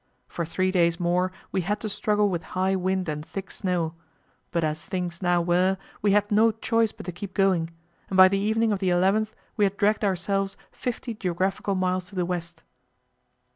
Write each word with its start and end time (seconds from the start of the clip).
For 0.27 0.45
three 0.45 0.71
days 0.71 0.99
more 0.99 1.31
we 1.51 1.61
had 1.61 1.79
to 1.81 1.87
struggle 1.87 2.27
with 2.27 2.41
high 2.57 2.75
wind 2.75 3.07
and 3.07 3.23
thick 3.23 3.51
snow, 3.51 3.93
but 4.49 4.63
as 4.63 4.83
things 4.83 5.21
now 5.21 5.43
were, 5.43 5.77
we 6.01 6.13
had 6.13 6.31
no 6.31 6.49
choice 6.51 6.91
but 6.91 7.05
to 7.05 7.11
keep 7.11 7.35
going, 7.35 7.69
and 8.09 8.17
by 8.17 8.27
the 8.27 8.39
evening 8.39 8.71
of 8.71 8.79
the 8.79 8.89
11th 8.89 9.33
we 9.57 9.63
had 9.65 9.77
dragged 9.77 10.03
ourselves 10.03 10.57
fifty 10.71 11.13
geographical 11.13 11.75
miles 11.75 12.05
to 12.07 12.15
the 12.15 12.25
west. 12.25 12.63